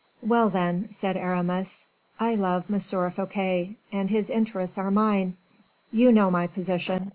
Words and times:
"Well, 0.23 0.49
then," 0.49 0.91
said 0.91 1.15
Aramis, 1.15 1.85
"I 2.19 2.33
love 2.33 2.63
M. 2.73 2.79
Fouquet, 2.79 3.75
and 3.91 4.09
his 4.09 4.31
interests 4.31 4.79
are 4.79 4.89
mine. 4.89 5.37
You 5.91 6.11
know 6.11 6.31
my 6.31 6.47
position. 6.47 7.09